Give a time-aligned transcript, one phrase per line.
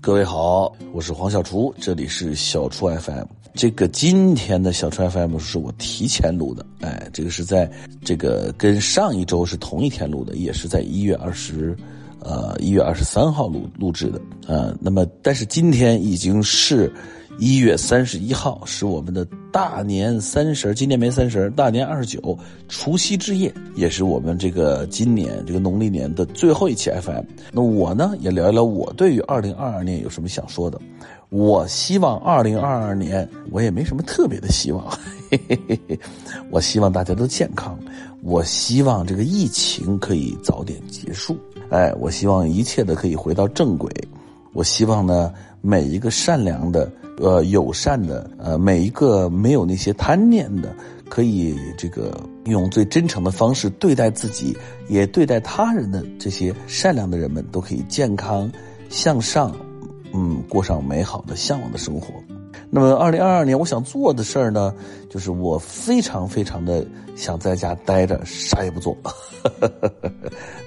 [0.00, 3.24] 各位好，我是黄小厨，这里是小厨 FM。
[3.54, 7.68] 这个今天的小厨 FM 是我提前录的，哎，这个是在
[8.04, 11.76] 这个跟上一周是同一天录的，也是在一月二十，
[12.20, 16.92] 呃，一月二十三号录录制的，呃，那么但是今天已经是。
[17.38, 22.36] 一月三十一号是我们的大年三十今年没三十大年二十九，
[22.68, 27.22] 除夕之夜，也是我们这个今年这个农历年的最后一期 FM。
[27.52, 30.80] 那我呢，也聊一聊我对于二零二二年有什么想说的。
[31.28, 34.84] 我希望二零二二年，我也没什么特别的希望，
[35.30, 36.00] 嘿嘿嘿嘿，
[36.50, 37.78] 我希望大家都健康，
[38.20, 41.38] 我希望这个疫情可以早点结束，
[41.70, 43.88] 哎，我希望一切的可以回到正轨，
[44.54, 46.90] 我希望呢，每一个善良的。
[47.20, 50.74] 呃，友善的，呃，每一个没有那些贪念的，
[51.08, 54.56] 可以这个用最真诚的方式对待自己，
[54.88, 58.50] 也对待他人的这些善良的人们，都可以健康
[58.88, 59.54] 向上，
[60.14, 62.14] 嗯，过上美好的向往的生活。
[62.70, 64.74] 那么，二零二二年我想做的事儿呢，
[65.08, 68.96] 就是我非常非常的想在家待着，啥也不做。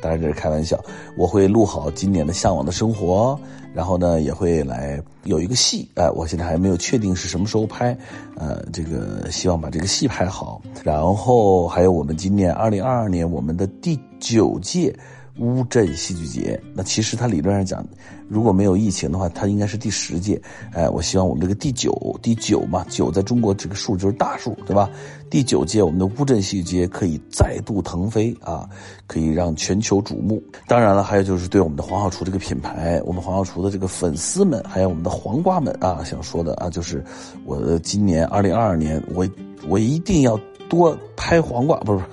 [0.00, 0.82] 当然这是开玩笑，
[1.16, 3.38] 我会录好今年的向往的生活，
[3.74, 7.94] 然后呢也会来有一个戏，哎，我现在还没有确定是什么时候拍，
[8.36, 14.96] 呃，这个希望把这个戏拍好，然后还有我们今年二零二二年我们的第九届。
[15.40, 17.84] 乌镇戏剧节，那其实它理论上讲，
[18.28, 20.40] 如果没有疫情的话，它应该是第十届。
[20.72, 24.88] 哎，我希望我们这个第九，第九嘛，九在中国这个数就是大数，对吧？
[25.30, 28.68] 第九届我们的乌镇戏剧节可以再度腾飞啊，
[29.06, 30.42] 可以让全球瞩目。
[30.68, 37.02] 当然了，还有就是对我们的黄小厨这个品牌，我们黄小厨的这个粉丝们，还有我们的黄瓜们啊，想说的啊，就是
[37.46, 39.26] 我的今年二零二二年，我
[39.68, 40.38] 我一定要。
[40.68, 42.04] 多拍黄瓜不是，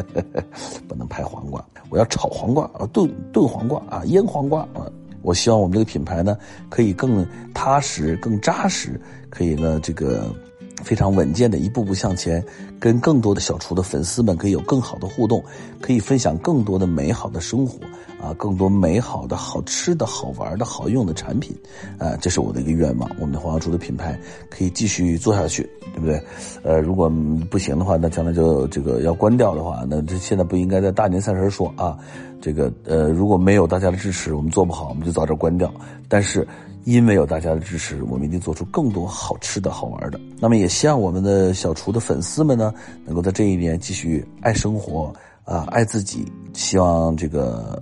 [0.88, 1.62] 不能拍黄瓜，
[1.92, 4.90] 我要炒黄瓜啊，炖炖黄瓜啊，腌黄瓜啊。
[5.20, 6.36] 我希望我们这个品牌呢，
[6.70, 8.98] 可以更踏实、更扎实，
[9.28, 10.34] 可以呢这个。
[10.82, 12.44] 非常稳健的一步步向前，
[12.78, 15.42] 跟更多的小厨的粉丝们可以有更好的互动，
[15.80, 17.78] 可以分享更多的美好的生活
[18.20, 21.56] 啊，更多美好的好吃的好玩的好用的产品，
[21.98, 23.10] 啊，这是我的一个愿望。
[23.18, 24.18] 我们的黄小厨的品牌
[24.50, 25.62] 可以继续做下去，
[25.94, 26.22] 对不对？
[26.62, 27.10] 呃，如果
[27.50, 31.96] 不行的话，那将来就这个要关掉的话，那这现在不应该在大年三十说啊。
[32.40, 35.72] 这个呃，如果没有大家的支持，我们做不好，我们就早点关掉。
[36.08, 36.46] 但是。
[36.84, 40.20] 因为有大家的支持，我们一定做出更多好吃的好玩的。
[40.40, 45.12] 那么也希望我们的小厨的粉丝们呢，能够在这一年继续爱生活
[45.44, 46.24] 啊，爱自己。
[46.54, 47.78] 希望这个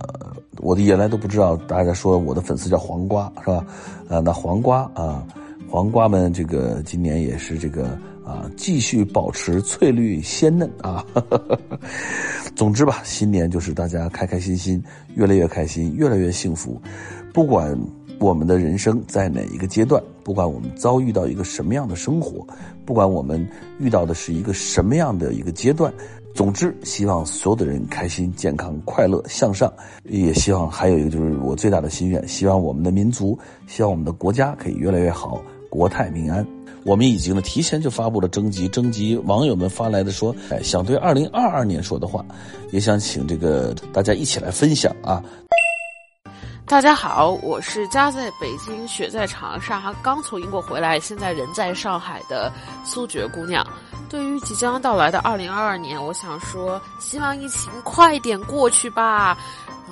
[0.57, 3.65] 我的原来都不知道，大家说我的粉丝叫黄瓜是吧？
[4.07, 5.25] 啊，那黄瓜啊，
[5.67, 11.03] 黄瓜们这个今年也是这个啊，继续保持翠绿鲜嫩啊。
[12.55, 14.81] 总之吧，新年就是大家开开心心，
[15.15, 16.79] 越来越开心，越来越幸福，
[17.33, 17.75] 不管。
[18.21, 20.01] 我们的人生在哪一个阶段？
[20.23, 22.45] 不管我们遭遇到一个什么样的生活，
[22.85, 23.45] 不管我们
[23.79, 25.91] 遇到的是一个什么样的一个阶段，
[26.35, 29.73] 总之，希望所有的人开心、健康、快乐、向上。
[30.03, 36.45] 也希望还有一个就是我最大的心愿，希望我们的民族，希望我们的国家可以越来越好，国泰民安。
[36.83, 42.23] 我们已经呢提前就发布了征集，征集网友们发来的说，想对二零二二年说的话，
[42.69, 45.23] 也想请这个大家一起来分享啊。
[46.71, 52.49] 大家好，我是家在北京、雪在长沙、刚从英国回来、现在人在上海的
[52.85, 53.61] 苏决姑娘。
[54.09, 59.37] 对于即将到来的二零二二年，我想说，希望疫情快点过去吧。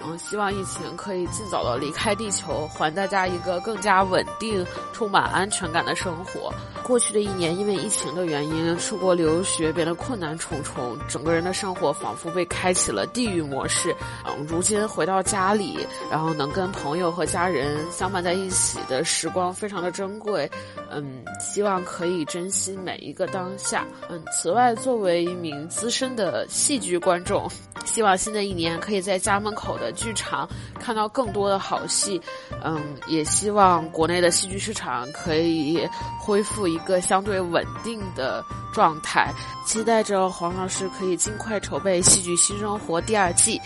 [0.05, 6.53] 嗯，希望疫情可以尽早的离开地球，还大家一个更加稳定、充满安全感的生活。
[6.83, 13.95] 过去的一年，因为疫情的原因，出国留学变得困难重重，整个人的生活仿佛被开启了地狱模式。
[14.25, 15.77] 嗯，如今回到家里，
[16.09, 20.49] 然后能跟朋友和家人相伴在一起的时光非常的珍贵。
[20.89, 23.85] 嗯，希望可以珍惜每一个当下。
[24.09, 27.47] 嗯，此外，作为一名资深的戏剧观众，
[27.85, 29.88] 希望新的一年可以在家门口的。
[29.94, 30.47] 剧场
[30.79, 32.22] 看到更多的好戏，
[32.63, 35.87] 嗯，也希望国内的戏剧市场可以
[36.19, 38.43] 恢复一个相对稳定的
[38.73, 39.34] 状态。
[39.66, 43.59] 期待着黄老师可以尽快筹备《戏剧新生活》第二季。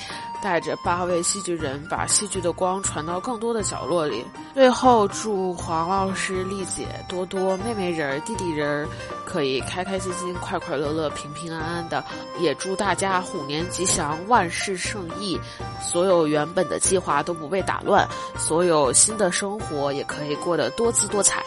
[0.44, 4.25] 带着八位戏剧人，把戏剧的光传到更多的角落里。
[4.54, 8.86] 最后，祝黄老师、丽姐、多多、妹妹人、弟弟人
[9.25, 12.04] 可以开开心心、快快乐乐、平平安安的。
[12.40, 15.40] 也祝大家虎年吉祥、万事胜意，
[15.81, 18.06] 所有原本的计划都不被打乱，
[18.38, 21.42] 所有新的生活也可以过得多姿多彩。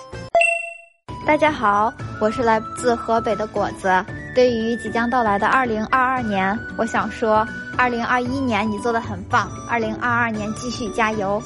[1.26, 3.88] 大家好，我是来自河北的果子。
[4.34, 7.46] 对于即将到来的二零二二年，我想说，
[7.78, 11.40] 二零二一年你做的很棒，二零二二年继续加油。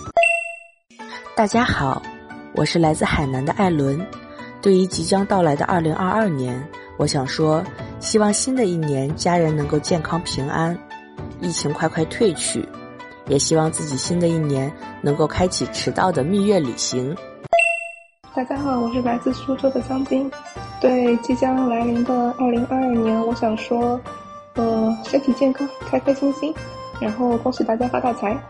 [1.35, 2.01] 大家好，
[2.55, 4.01] 我是来自海南的艾伦。
[4.63, 6.65] 对于即将到来的二零二二年，
[6.99, 7.65] 我想说，
[7.99, 10.79] 希望新的一年家人能够健康平安，
[11.41, 12.67] 疫情快快退去，
[13.27, 14.73] 也希望自己新的一年
[15.03, 17.15] 能够开启迟到的蜜月旅行。
[18.35, 20.31] 大家好，我是来自苏州的张斌。
[20.81, 24.01] 对即将来临的二零二二年，我想说，
[24.55, 26.55] 呃，身体健康，开开心心，
[27.01, 28.41] 然后恭喜大家发大财。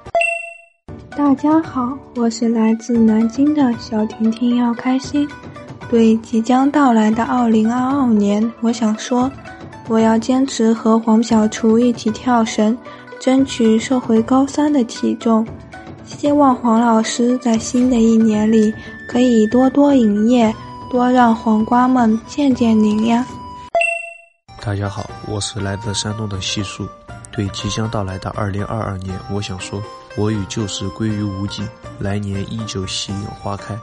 [1.16, 5.26] 大家好，我是来自南京的小婷婷，要开心。
[5.88, 9.32] 对即将到来的二零二二年，我想说，
[9.88, 12.76] 我要坚持和黄小厨一起跳绳，
[13.18, 15.46] 争取瘦回高三的体重。
[16.04, 18.70] 希望黄老师在新的一年里
[19.08, 20.54] 可以多多营业，
[20.90, 23.26] 多让黄瓜们见见您呀！
[24.62, 26.86] 大家好，我是来自山东的细树。
[27.32, 29.82] 对即将到来的二零二二年，我想说，
[30.18, 31.66] 我与旧时归于无尽，
[31.98, 33.74] 来年依旧喜迎花开。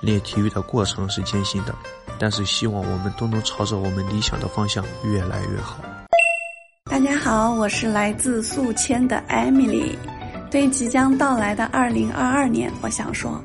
[0.00, 1.72] 练体育的过程是艰辛的，
[2.18, 5.78] 但是希望我们都能朝着我们理想的方向越来越好。
[6.90, 9.96] 大家好，我是来自宿迁的 Emily。
[10.50, 13.40] 对即将到来的二零二二年，我想说，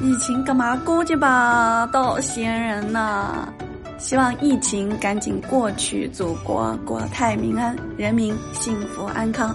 [0.00, 3.48] 疫情干嘛过去吧，都闲人呐！
[4.00, 9.54] 希望疫情赶紧过去，祖国国泰民安，人民幸福安康。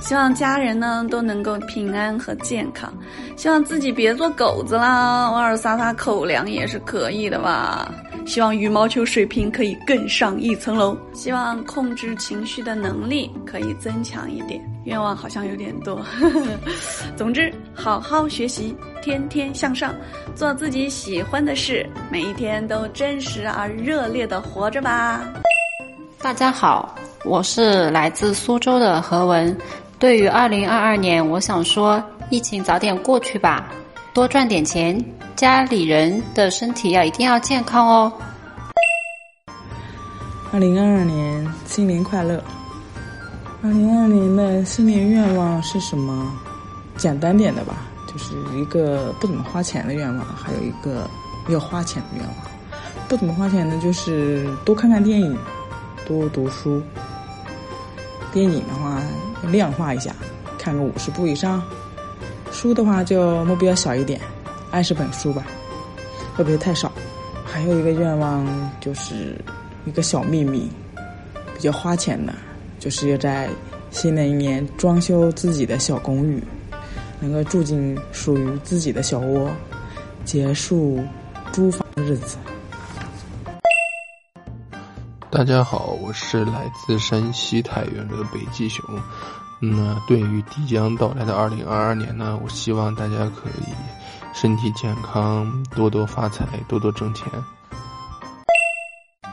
[0.00, 2.92] 希望家人呢都能够平安和健康，
[3.36, 7.92] 希望自己别做狗子啦，偶尔撒撒口粮也是可以的吧。
[8.24, 14.60] 希望羽毛球水平可以更上一层楼，希望控制情绪的能力可以增强一点。
[14.84, 16.46] 愿望好像有点多，呵 呵
[17.14, 19.92] 总之好好学习，天天向上，
[20.34, 25.20] 做自己喜欢的事，每一天都真实而热烈的活着吧。
[26.22, 26.94] 大家好，
[27.24, 29.54] 我是来自苏州的何文。
[29.98, 33.68] 对于二零二二年，我想说，疫情早点过去吧，
[34.14, 38.12] 多赚点钱，家里人的身体要一定要健康哦。
[40.52, 42.42] 二零二二年新年快乐！
[43.64, 46.32] 二零二二年的新年愿望是什么？
[46.96, 47.74] 简单点的吧，
[48.12, 51.08] 就是一个不怎么花钱的愿望，还有一个
[51.48, 52.36] 要花钱的愿望。
[53.08, 55.36] 不怎么花钱的，就是多看看电影，
[56.06, 56.82] 多读书。
[58.32, 59.02] 电影的话。
[59.50, 60.14] 量化一下，
[60.56, 61.60] 看个五十部以上。
[62.52, 64.20] 书的话就目标小一点，
[64.70, 65.44] 二十本书吧，
[66.36, 66.92] 会不会太少？
[67.44, 68.46] 还有一个愿望
[68.80, 69.36] 就是
[69.84, 70.70] 一个小秘密，
[71.56, 72.32] 比较花钱的，
[72.78, 73.50] 就是要在
[73.90, 76.40] 新的一年装修自己的小公寓，
[77.22, 79.48] 能够住进属于自己的小窝，
[80.24, 81.00] 结束
[81.52, 82.36] 租房日子。
[85.30, 88.84] 大家好，我是来自山西太原的北极熊。
[89.60, 93.72] 那对于即将到来的二零二二年呢，我希望大家可以
[94.34, 97.28] 身体健康，多多发财，多多挣钱。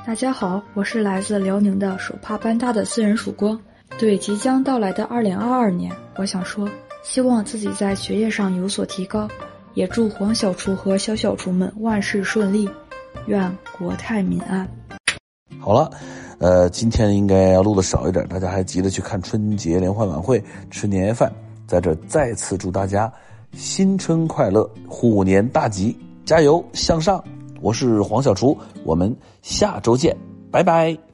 [0.05, 3.59] 大家好，我是来自辽宁的手帕班大的私人曙光。
[3.97, 6.69] 对即将到来的二零二二年，我想说，
[7.01, 9.27] 希望自己在学业上有所提高，
[9.73, 12.69] 也祝黄小厨和小小厨们万事顺利，
[13.25, 14.67] 愿国泰民安。
[15.59, 15.89] 好了，
[16.39, 21.31] 呃，今天应该要录的少一点，大家还急着去看春节联欢晚会、吃年夜饭，
[21.67, 23.11] 在这再次祝大家
[23.53, 27.23] 新春快乐，虎年大吉，加油向上！
[27.61, 30.15] 我是黄小厨，我们下周见，
[30.51, 31.08] 拜拜。